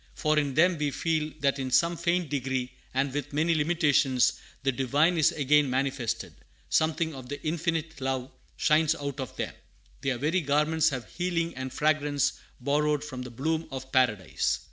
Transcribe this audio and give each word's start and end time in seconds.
For 0.15 0.39
in 0.39 0.55
them 0.55 0.79
we 0.79 0.89
feel 0.89 1.31
that 1.41 1.59
in 1.59 1.69
some 1.69 1.95
faint 1.95 2.31
degree, 2.31 2.73
and 2.91 3.13
with 3.13 3.33
many 3.33 3.53
limitations, 3.53 4.33
the 4.63 4.71
Divine 4.71 5.15
is 5.15 5.31
again 5.31 5.69
manifested: 5.69 6.33
something 6.69 7.13
of 7.13 7.29
the 7.29 7.39
Infinite 7.45 8.01
Love 8.01 8.31
shines 8.57 8.95
out 8.95 9.19
of 9.19 9.35
them; 9.37 9.53
their 10.01 10.17
very 10.17 10.41
garments 10.41 10.89
have 10.89 11.07
healing 11.07 11.55
and 11.55 11.71
fragrance 11.71 12.33
borrowed 12.59 13.03
from 13.03 13.21
the 13.21 13.29
bloom 13.29 13.67
of 13.69 13.91
Paradise. 13.91 14.59